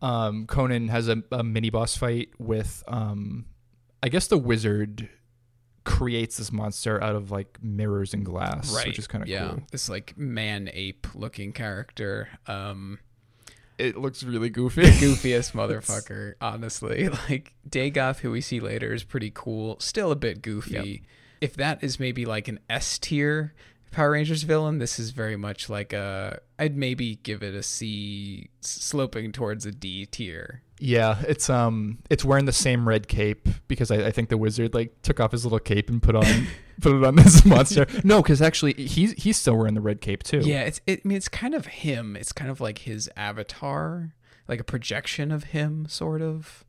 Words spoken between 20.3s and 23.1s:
goofy. If that is maybe like an S